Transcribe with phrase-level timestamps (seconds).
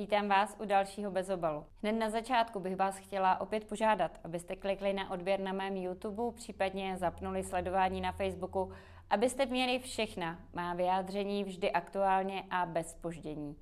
[0.00, 1.64] vítám vás u dalšího bezobalu.
[1.82, 6.36] Hned na začátku bych vás chtěla opět požádat, abyste klikli na odběr na mém YouTube,
[6.36, 8.72] případně zapnuli sledování na Facebooku,
[9.10, 13.56] abyste měli všechna má vyjádření vždy aktuálně a bez spoždění.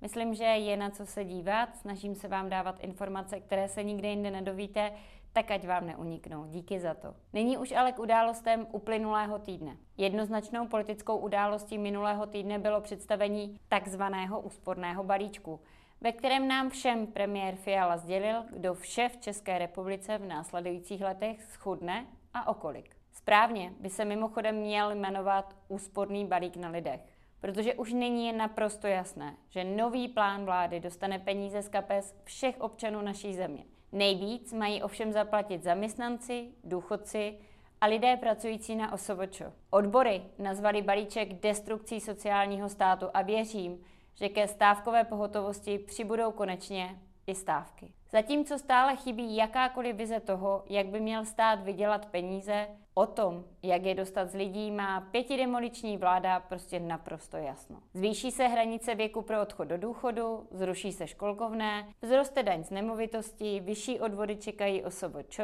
[0.00, 4.08] Myslím, že je na co se dívat, snažím se vám dávat informace, které se nikde
[4.08, 4.92] jinde nedovíte,
[5.32, 6.44] tak ať vám neuniknou.
[6.44, 7.14] Díky za to.
[7.32, 9.76] Nyní už ale k událostem uplynulého týdne.
[9.96, 15.60] Jednoznačnou politickou událostí minulého týdne bylo představení takzvaného úsporného balíčku,
[16.02, 21.42] ve kterém nám všem premiér Fiala sdělil, kdo vše v České republice v následujících letech
[21.44, 22.96] schudne a okolik.
[23.12, 27.00] Správně by se mimochodem měl jmenovat úsporný balík na lidech,
[27.40, 32.60] protože už nyní je naprosto jasné, že nový plán vlády dostane peníze z kapes všech
[32.60, 33.64] občanů naší země.
[33.92, 37.38] Nejvíc mají ovšem zaplatit zaměstnanci, důchodci
[37.80, 39.42] a lidé pracující na OSVČ.
[39.70, 47.34] Odbory nazvali balíček destrukcí sociálního státu a věřím, že ke stávkové pohotovosti přibudou konečně i
[47.34, 47.92] stávky.
[48.10, 53.82] Zatímco stále chybí jakákoliv vize toho, jak by měl stát vydělat peníze, o tom, jak
[53.82, 57.76] je dostat z lidí, má pětidemoliční vláda prostě naprosto jasno.
[57.94, 63.60] Zvýší se hranice věku pro odchod do důchodu, zruší se školkovné, vzroste daň z nemovitosti,
[63.60, 65.40] vyšší odvody čekají OSVČ,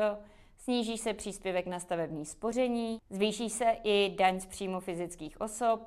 [0.56, 5.80] sníží se příspěvek na stavební spoření, zvýší se i daň z příjmu fyzických osob,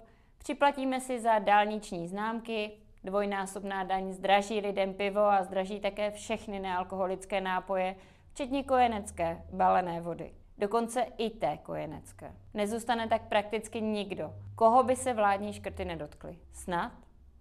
[0.43, 2.71] připlatíme si za dálniční známky,
[3.03, 7.95] dvojnásobná daň zdraží lidem pivo a zdraží také všechny nealkoholické nápoje,
[8.33, 10.33] včetně kojenecké balené vody.
[10.57, 12.31] Dokonce i té kojenecké.
[12.53, 16.37] Nezůstane tak prakticky nikdo, koho by se vládní škrty nedotkly.
[16.53, 16.91] Snad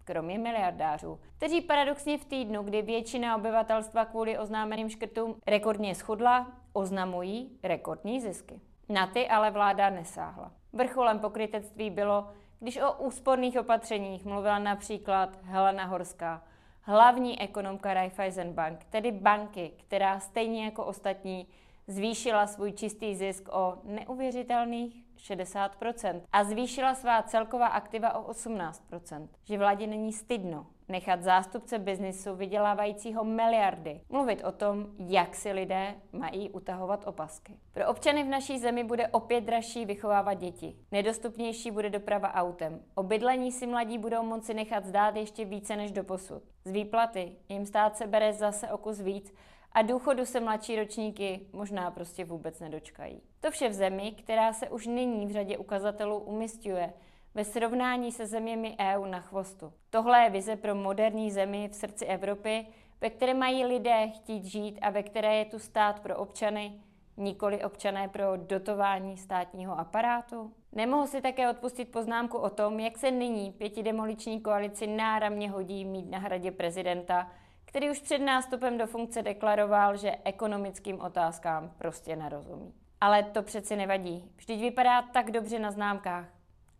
[0.04, 7.58] kromě miliardářů, kteří paradoxně v týdnu, kdy většina obyvatelstva kvůli oznámeným škrtům rekordně schudla, oznamují
[7.62, 8.60] rekordní zisky.
[8.88, 10.52] Na ty ale vláda nesáhla.
[10.72, 12.28] Vrcholem pokrytectví bylo,
[12.60, 16.42] když o úsporných opatřeních mluvila například Helena Horská,
[16.82, 21.46] hlavní ekonomka Raiffeisen Bank, tedy banky, která stejně jako ostatní
[21.86, 29.28] zvýšila svůj čistý zisk o neuvěřitelných 60% a zvýšila svá celková aktiva o 18%.
[29.44, 35.94] Že vládě není stydno nechat zástupce biznisu vydělávajícího miliardy mluvit o tom, jak si lidé
[36.12, 37.52] mají utahovat opasky.
[37.72, 40.76] Pro občany v naší zemi bude opět dražší vychovávat děti.
[40.92, 42.80] Nedostupnější bude doprava autem.
[42.94, 46.42] O bydlení si mladí budou moci nechat zdát ještě více než do posud.
[46.64, 49.34] Z výplaty jim stát se bere zase o kus víc
[49.72, 53.22] a důchodu se mladší ročníky možná prostě vůbec nedočkají.
[53.40, 56.92] To vše v zemi, která se už nyní v řadě ukazatelů umistuje
[57.34, 59.72] ve srovnání se zeměmi EU na chvostu.
[59.90, 62.66] Tohle je vize pro moderní zemi v srdci Evropy,
[63.00, 66.72] ve které mají lidé chtít žít a ve které je tu stát pro občany,
[67.16, 70.52] nikoli občané pro dotování státního aparátu?
[70.72, 76.10] Nemohu si také odpustit poznámku o tom, jak se nyní pětidemoliční koalici náramně hodí mít
[76.10, 77.30] na hradě prezidenta,
[77.70, 82.74] který už před nástupem do funkce deklaroval, že ekonomickým otázkám prostě nerozumí.
[83.00, 84.30] Ale to přeci nevadí.
[84.36, 86.28] Vždyť vypadá tak dobře na známkách.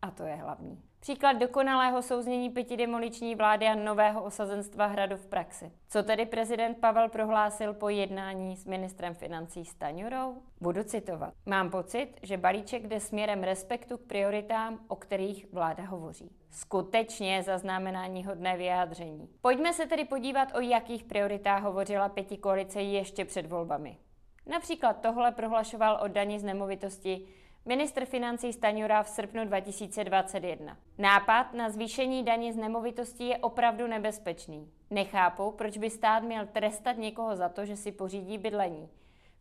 [0.02, 0.82] A to je hlavní.
[1.00, 5.72] Příklad dokonalého souznění pětidemoliční vlády a nového osazenstva hradu v praxi.
[5.88, 10.42] Co tedy prezident Pavel prohlásil po jednání s ministrem financí Staňurou?
[10.60, 11.34] Budu citovat.
[11.46, 16.30] Mám pocit, že balíček jde směrem respektu k prioritám, o kterých vláda hovoří.
[16.50, 19.28] Skutečně zaznamenání hodné vyjádření.
[19.40, 23.98] Pojďme se tedy podívat, o jakých prioritách hovořila pěti koalice ještě před volbami.
[24.46, 27.26] Například tohle prohlašoval o daní z nemovitosti
[27.64, 30.76] Ministr financí Staňura v srpnu 2021.
[30.98, 34.72] Nápad na zvýšení daně z nemovitostí je opravdu nebezpečný.
[34.90, 38.88] Nechápu, proč by stát měl trestat někoho za to, že si pořídí bydlení.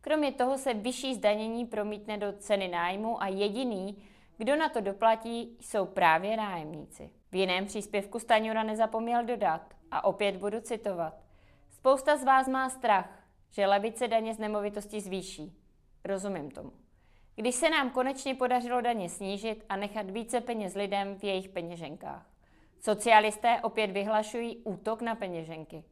[0.00, 4.02] Kromě toho se vyšší zdanění promítne do ceny nájmu a jediný,
[4.38, 7.10] kdo na to doplatí, jsou právě nájemníci.
[7.32, 11.14] V jiném příspěvku Staňura nezapomněl dodat, a opět budu citovat.
[11.70, 15.56] Spousta z vás má strach, že levice daně z nemovitosti zvýší.
[16.04, 16.79] Rozumím tomu.
[17.40, 22.26] Když se nám konečně podařilo daně snížit a nechat více peněz lidem v jejich peněženkách.
[22.80, 25.84] Socialisté opět vyhlašují útok na peněženky.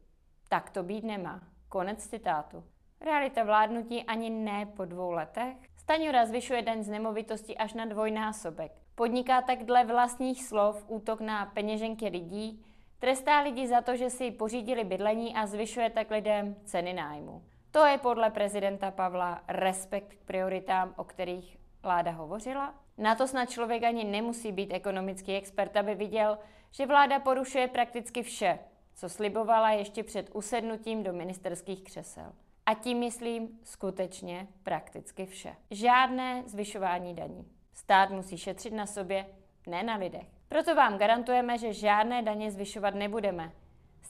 [0.49, 1.41] Tak to být nemá.
[1.69, 2.63] Konec citátu.
[3.01, 5.57] Realita vládnutí ani ne po dvou letech.
[5.77, 8.71] Staňura zvyšuje den z nemovitosti až na dvojnásobek.
[8.95, 12.65] Podniká tak dle vlastních slov útok na peněženky lidí,
[12.99, 17.43] trestá lidi za to, že si pořídili bydlení a zvyšuje tak lidem ceny nájmu.
[17.71, 22.73] To je podle prezidenta Pavla respekt k prioritám, o kterých vláda hovořila?
[22.97, 26.37] Na to snad člověk ani nemusí být ekonomický expert, aby viděl,
[26.71, 28.59] že vláda porušuje prakticky vše,
[28.95, 32.33] co slibovala ještě před usednutím do ministerských křesel.
[32.65, 35.55] A tím myslím skutečně prakticky vše.
[35.71, 37.47] Žádné zvyšování daní.
[37.73, 39.25] Stát musí šetřit na sobě,
[39.67, 40.27] ne na lidech.
[40.49, 43.51] Proto vám garantujeme, že žádné daně zvyšovat nebudeme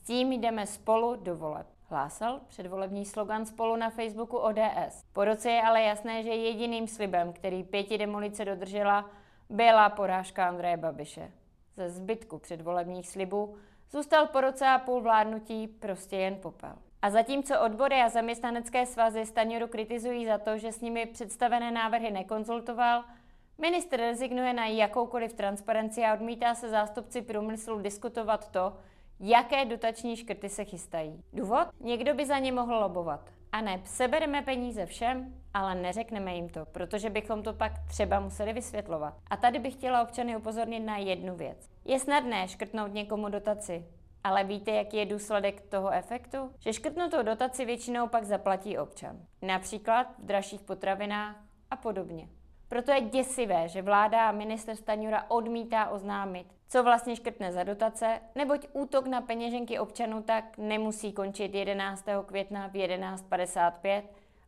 [0.10, 1.68] tím jdeme spolu do voleb.
[1.92, 5.04] Hlásal předvolební slogan spolu na Facebooku ODS.
[5.14, 9.10] Po roce je ale jasné, že jediným slibem, který pěti demolice dodržela,
[9.50, 11.32] byla porážka Andreje Babiše.
[11.76, 13.56] Ze zbytku předvolebních slibů
[13.92, 16.74] zůstal po roce a půl vládnutí prostě jen popel.
[17.02, 22.12] A zatímco odbory a zaměstnanecké svazy Staňuru kritizují za to, že s nimi představené návrhy
[22.12, 23.04] nekonzultoval,
[23.58, 28.74] minister rezignuje na jakoukoliv transparenci a odmítá se zástupci průmyslu diskutovat to,
[29.20, 31.24] jaké dotační škrty se chystají.
[31.34, 31.68] Důvod?
[31.80, 33.30] Někdo by za ně mohl lobovat.
[33.52, 38.54] A ne, sebereme peníze všem, ale neřekneme jim to, protože bychom to pak třeba museli
[38.54, 39.14] vysvětlovat.
[39.30, 41.70] A tady bych chtěla občany upozornit na jednu věc.
[41.86, 43.86] Je snadné škrtnout někomu dotaci,
[44.24, 46.38] ale víte, jaký je důsledek toho efektu?
[46.60, 49.20] Že škrtnutou dotaci většinou pak zaplatí občan.
[49.42, 51.36] Například v dražších potravinách
[51.72, 52.30] a podobně.
[52.68, 58.22] Proto je děsivé, že vláda a minister Staňura odmítá oznámit, co vlastně škrtne za dotace,
[58.36, 62.06] neboť útok na peněženky občanů tak nemusí končit 11.
[62.26, 64.04] května v 11.55,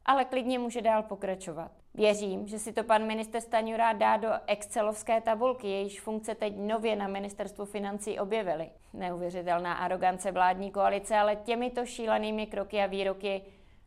[0.06, 1.72] ale klidně může dál pokračovat.
[1.94, 6.96] Věřím, že si to pan minister Staňura dá do excelovské tabulky, jejíž funkce teď nově
[6.96, 8.70] na ministerstvu financí objevily.
[8.94, 13.42] Neuvěřitelná arogance vládní koalice, ale těmito šílenými kroky a výroky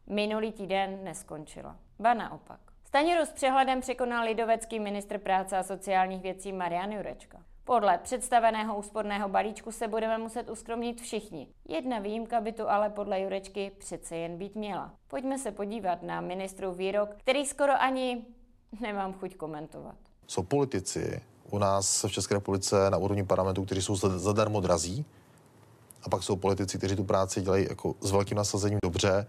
[0.07, 1.77] minulý týden neskončila.
[1.99, 2.61] Ba naopak.
[2.85, 7.44] Staňuru s přehledem překonal lidovecký ministr práce a sociálních věcí Marian Jurečka.
[7.67, 11.49] Podle představeného úsporného balíčku se budeme muset uskromnit všichni.
[11.69, 14.95] Jedna výjimka by tu ale podle Jurečky přece jen být měla.
[15.09, 18.25] Pojďme se podívat na ministru výrok, který skoro ani
[18.81, 19.95] nemám chuť komentovat.
[20.27, 25.05] Jsou politici u nás v České republice na úrovni parlamentu, kteří jsou zadarmo drazí,
[26.03, 29.27] a pak jsou politici, kteří tu práci dělají jako s velkým nasazením dobře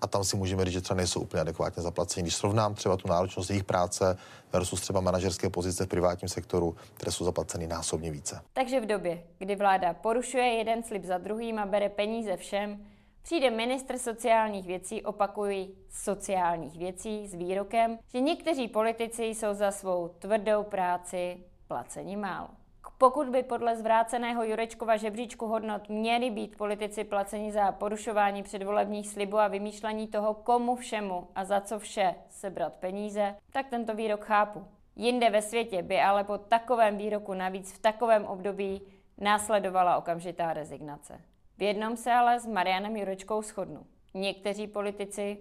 [0.00, 2.22] a tam si můžeme říct, že třeba nejsou úplně adekvátně zaplaceni.
[2.22, 4.18] Když srovnám třeba tu náročnost jejich práce
[4.52, 8.40] versus třeba manažerské pozice v privátním sektoru, které jsou zaplaceny násobně více.
[8.52, 12.86] Takže v době, kdy vláda porušuje jeden slib za druhým a bere peníze všem,
[13.22, 20.08] přijde ministr sociálních věcí, opakují sociálních věcí, s výrokem, že někteří politici jsou za svou
[20.18, 21.36] tvrdou práci
[21.68, 22.48] placeni málo.
[22.98, 29.38] Pokud by podle zvráceného Jurečkova žebříčku hodnot měli být politici placeni za porušování předvolebních slibů
[29.38, 34.66] a vymýšlení toho, komu všemu a za co vše sebrat peníze, tak tento výrok chápu.
[34.96, 38.82] Jinde ve světě by ale po takovém výroku navíc v takovém období
[39.18, 41.20] následovala okamžitá rezignace.
[41.58, 43.86] V jednom se ale s Marianem Jurečkou shodnu.
[44.14, 45.38] Někteří politici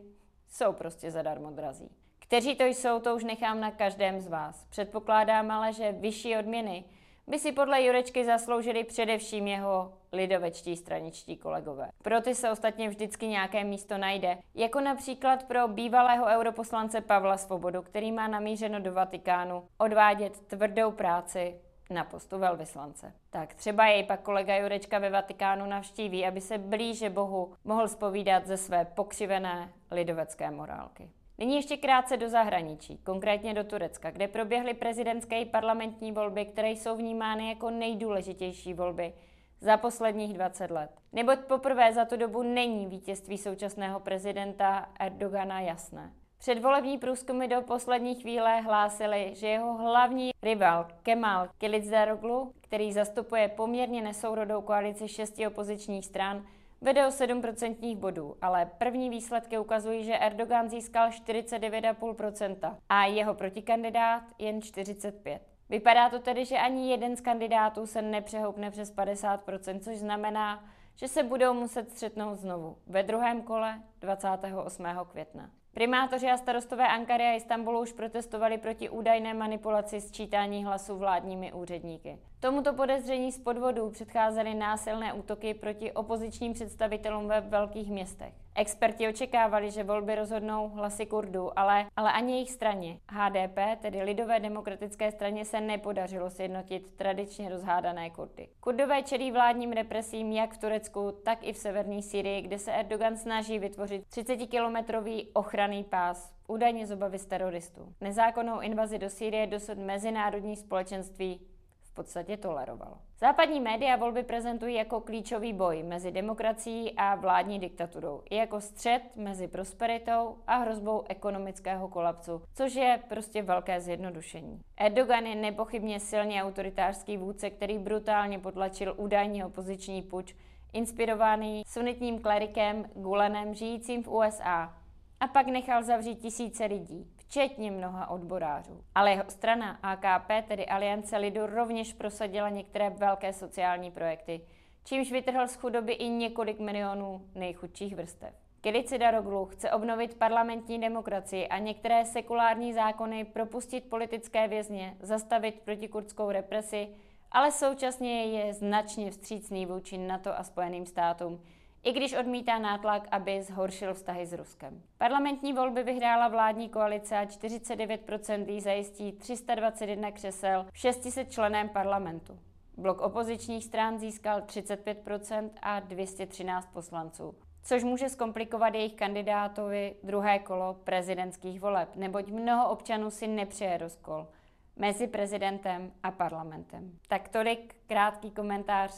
[0.49, 1.89] jsou prostě zadarmo drazí.
[2.19, 4.65] Kteří to jsou, to už nechám na každém z vás.
[4.69, 6.83] Předpokládám ale, že vyšší odměny
[7.27, 11.89] by si podle Jurečky zasloužili především jeho lidovečtí straničtí kolegové.
[12.03, 17.81] Pro ty se ostatně vždycky nějaké místo najde, jako například pro bývalého europoslance Pavla Svobodu,
[17.81, 21.55] který má namířeno do Vatikánu odvádět tvrdou práci
[21.89, 23.13] na postu velvyslance.
[23.29, 28.47] Tak třeba jej pak kolega Jurečka ve Vatikánu navštíví, aby se blíže Bohu mohl spovídat
[28.47, 31.09] ze své pokřivené lidovecké morálky.
[31.37, 36.69] Nyní ještě krátce do zahraničí, konkrétně do Turecka, kde proběhly prezidentské i parlamentní volby, které
[36.69, 39.13] jsou vnímány jako nejdůležitější volby
[39.61, 40.91] za posledních 20 let.
[41.13, 46.13] Neboť poprvé za tu dobu není vítězství současného prezidenta Erdogana jasné.
[46.37, 54.01] Předvolební průzkumy do poslední chvíle hlásily, že jeho hlavní rival Kemal Kılıçdaroğlu, který zastupuje poměrně
[54.01, 56.45] nesourodou koalici šesti opozičních stran,
[56.85, 64.23] vede o 7% bodů, ale první výsledky ukazují, že Erdogan získal 49,5% a jeho protikandidát
[64.39, 65.39] jen 45%.
[65.69, 70.63] Vypadá to tedy, že ani jeden z kandidátů se nepřehoupne přes 50%, což znamená,
[70.95, 74.85] že se budou muset střetnout znovu ve druhém kole 28.
[75.11, 75.49] května.
[75.73, 82.19] Primátoři a starostové Ankary a Istanbulu už protestovali proti údajné manipulaci sčítání hlasů vládními úředníky.
[82.39, 88.33] Tomuto podezření z podvodů předcházely násilné útoky proti opozičním představitelům ve velkých městech.
[88.57, 94.39] Experti očekávali, že volby rozhodnou hlasy Kurdů, ale, ale ani jejich straně, HDP, tedy Lidové
[94.39, 98.47] demokratické straně, se nepodařilo sjednotit tradičně rozhádané Kurdy.
[98.59, 103.17] Kurdové čelí vládním represím jak v Turecku, tak i v severní Syrii, kde se Erdogan
[103.17, 107.93] snaží vytvořit 30-kilometrový ochranný pás, údajně z obavy z teroristů.
[108.01, 111.54] Nezákonnou invazi do Sýrie dosud mezinárodní společenství
[111.95, 112.97] podstatě tolerovalo.
[113.19, 119.01] Západní média volby prezentují jako klíčový boj mezi demokracií a vládní diktaturou, i jako střed
[119.15, 124.61] mezi prosperitou a hrozbou ekonomického kolapsu, což je prostě velké zjednodušení.
[124.77, 130.35] Erdogan je nepochybně silně autoritářský vůdce, který brutálně potlačil údajně opoziční puč,
[130.73, 134.73] inspirovaný sunitním klerikem Gulanem žijícím v USA,
[135.19, 138.83] a pak nechal zavřít tisíce lidí včetně mnoha odborářů.
[138.95, 144.41] Ale jeho strana AKP, tedy Aliance lidu, rovněž prosadila některé velké sociální projekty,
[144.83, 148.33] čímž vytrhl z chudoby i několik milionů nejchudších vrstev.
[148.61, 156.31] Kilici Daroglu chce obnovit parlamentní demokracii a některé sekulární zákony, propustit politické vězně, zastavit protikurdskou
[156.31, 156.87] represi,
[157.31, 161.41] ale současně je značně vstřícný vůči NATO a Spojeným státům,
[161.85, 164.81] i když odmítá nátlak, aby zhoršil vztahy s Ruskem.
[164.97, 172.39] Parlamentní volby vyhrála vládní koalice a 49% jí zajistí 321 křesel v 600 členém parlamentu.
[172.77, 180.73] Blok opozičních stran získal 35% a 213 poslanců, což může zkomplikovat jejich kandidátovi druhé kolo
[180.73, 184.27] prezidentských voleb, neboť mnoho občanů si nepřeje rozkol
[184.75, 186.91] mezi prezidentem a parlamentem.
[187.07, 188.91] Tak tolik krátký komentář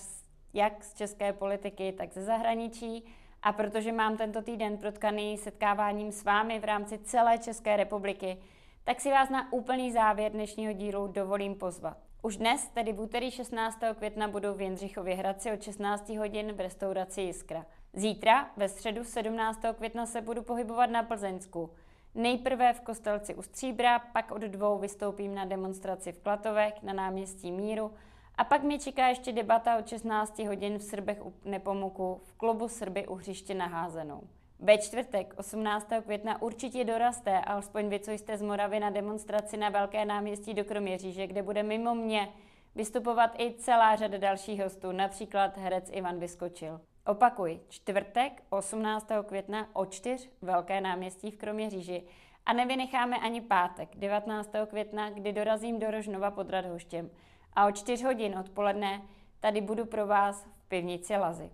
[0.57, 3.05] jak z české politiky, tak ze zahraničí.
[3.43, 8.37] A protože mám tento týden protkaný setkáváním s vámi v rámci celé České republiky,
[8.83, 11.97] tak si vás na úplný závěr dnešního dílu dovolím pozvat.
[12.21, 13.79] Už dnes, tedy v úterý 16.
[13.97, 17.65] května, budou v Jindřichově Hradci od 16 hodin v restauraci Jiskra.
[17.93, 19.61] Zítra, ve středu 17.
[19.77, 21.69] května, se budu pohybovat na Plzeňsku.
[22.15, 27.51] Nejprve v Kostelci u Stříbra, pak od dvou vystoupím na demonstraci v Klatovech na náměstí
[27.51, 27.91] Míru
[28.37, 32.67] a pak mě čeká ještě debata od 16 hodin v Srbech u Nepomuku v klubu
[32.67, 34.21] Srby u hřiště na Házenou.
[34.59, 35.87] Ve čtvrtek 18.
[36.03, 40.63] května určitě doraste, alespoň vy, co jste z Moravy na demonstraci na Velké náměstí do
[40.63, 42.29] Kroměříže, kde bude mimo mě
[42.75, 46.81] vystupovat i celá řada dalších hostů, například herec Ivan Vyskočil.
[47.05, 49.07] Opakuj, čtvrtek 18.
[49.25, 52.03] května o 4 Velké náměstí v Kroměříži
[52.45, 54.49] a nevynecháme ani pátek 19.
[54.67, 57.09] května, kdy dorazím do Rožnova pod Radhoštěm
[57.57, 59.01] a o 4 hodin odpoledne
[59.39, 61.49] tady budu pro vás v pivnici Lazy.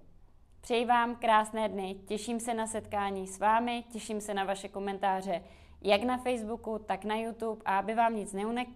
[0.62, 5.44] Přeji vám krásné dny, těším se na setkání s vámi, těším se na vaše komentáře
[5.82, 8.68] jak na Facebooku, tak na YouTube a aby vám nic, neunek...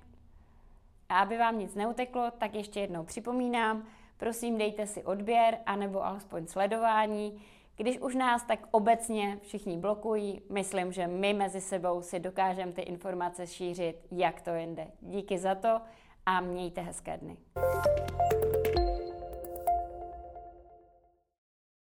[1.10, 3.84] a aby vám nic neuteklo, tak ještě jednou připomínám,
[4.18, 7.42] prosím dejte si odběr anebo alespoň sledování.
[7.76, 12.82] Když už nás tak obecně všichni blokují, myslím, že my mezi sebou si dokážeme ty
[12.82, 14.88] informace šířit, jak to jinde.
[15.02, 15.82] Díky za to
[16.28, 17.38] a mějte hezké dny.